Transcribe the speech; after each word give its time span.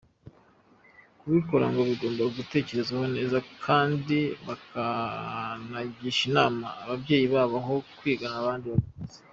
Kubikora 1.19 1.65
ngo 1.71 1.81
bigomba 1.89 2.23
gutekerezwaho 2.37 3.07
neza 3.17 3.37
kandi 3.65 4.17
bakanagisha 4.47 6.21
inama 6.29 6.65
ababyeyi 6.83 7.25
babo 7.33 7.55
aho 7.61 7.73
kwigana 7.99 8.37
abandi 8.41 8.65
babikoze. 8.73 9.17